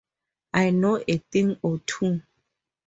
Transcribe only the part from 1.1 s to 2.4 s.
thing or two.